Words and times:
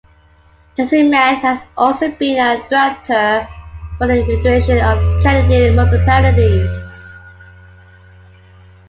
Jessiman 0.77 1.35
has 1.41 1.61
also 1.77 2.09
been 2.09 2.39
a 2.39 2.67
director 2.67 3.47
for 3.99 4.07
the 4.07 4.25
Federation 4.25 4.79
of 4.79 4.97
Canadian 5.21 5.75
Municipalities. 5.75 7.05